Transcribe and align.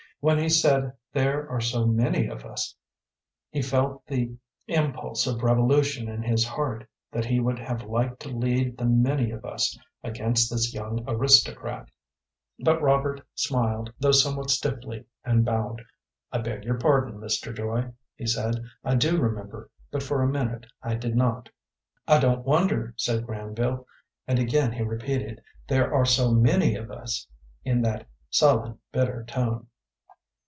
When 0.23 0.37
he 0.37 0.49
said 0.49 0.93
"there 1.11 1.49
are 1.49 1.59
so 1.59 1.87
many 1.87 2.27
of 2.27 2.45
us," 2.45 2.75
he 3.49 3.63
felt 3.63 4.05
the 4.05 4.37
impulse 4.67 5.25
of 5.25 5.41
revolution 5.41 6.07
in 6.07 6.21
his 6.21 6.45
heart; 6.45 6.87
that 7.11 7.25
he 7.25 7.39
would 7.39 7.57
have 7.57 7.81
liked 7.87 8.19
to 8.19 8.29
lead 8.29 8.77
the 8.77 8.85
"many 8.85 9.31
of 9.31 9.43
us" 9.43 9.75
against 10.03 10.51
this 10.51 10.75
young 10.75 11.03
aristocrat. 11.07 11.89
But 12.59 12.83
Robert 12.83 13.25
smiled, 13.33 13.91
though 13.99 14.11
somewhat 14.11 14.51
stiffly, 14.51 15.05
and 15.25 15.43
bowed. 15.43 15.81
"I 16.31 16.37
beg 16.37 16.65
your 16.65 16.77
pardon, 16.77 17.19
Mr. 17.19 17.51
Joy," 17.51 17.89
he 18.15 18.27
said; 18.27 18.63
"I 18.83 18.93
do 18.93 19.19
remember, 19.19 19.71
but 19.89 20.03
for 20.03 20.21
a 20.21 20.27
minute 20.29 20.67
I 20.83 20.93
did 20.93 21.15
not." 21.15 21.49
"I 22.07 22.19
don't 22.19 22.45
wonder," 22.45 22.93
said 22.95 23.25
Granville, 23.25 23.87
and 24.27 24.37
again 24.37 24.73
he 24.73 24.83
repeated, 24.83 25.41
"There 25.67 25.91
are 25.91 26.05
so 26.05 26.31
many 26.31 26.75
of 26.75 26.91
us," 26.91 27.25
in 27.65 27.81
that 27.81 28.07
sullen, 28.29 28.77
bitter 28.91 29.23
tone. 29.23 29.65